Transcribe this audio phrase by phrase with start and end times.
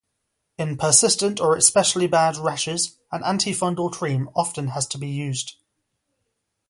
[0.57, 5.57] In persistent or especially bad rashes, an antifungal cream often has to be used.